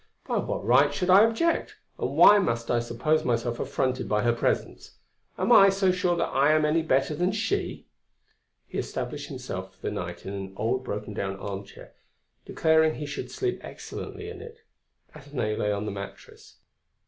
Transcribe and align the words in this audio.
"By 0.25 0.37
what 0.37 0.65
right 0.65 0.91
should 0.91 1.11
I 1.11 1.23
object? 1.27 1.75
and 1.99 2.17
why 2.17 2.39
must 2.39 2.71
I 2.71 2.79
suppose 2.79 3.23
myself 3.23 3.59
affronted 3.59 4.09
by 4.09 4.23
her 4.23 4.33
presence? 4.33 4.97
am 5.37 5.51
I 5.51 5.69
so 5.69 5.91
sure 5.91 6.15
that 6.17 6.29
I 6.33 6.53
am 6.53 6.65
any 6.65 6.81
better 6.81 7.13
than 7.13 7.31
she?" 7.31 7.85
He 8.65 8.79
established 8.79 9.27
himself 9.27 9.75
for 9.75 9.81
the 9.83 9.91
night 9.91 10.25
in 10.25 10.33
an 10.33 10.53
old 10.57 10.83
broken 10.83 11.13
down 11.13 11.35
armchair, 11.35 11.93
declaring 12.45 12.95
he 12.95 13.05
should 13.05 13.29
sleep 13.29 13.59
excellently 13.63 14.27
in 14.27 14.41
it. 14.41 14.63
Athenaïs 15.13 15.59
lay 15.59 15.71
on 15.71 15.85
the 15.85 15.91
mattress. 15.91 16.55